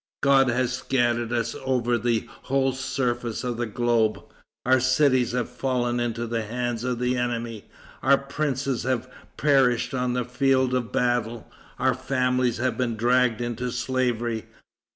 [0.23, 4.23] God has scattered us over the whole surface of the globe.
[4.65, 7.65] Our cities have fallen into the hands of the enemy.
[8.01, 11.47] Our princes have perished on the field of battle.
[11.77, 14.45] Our families have been dragged into slavery.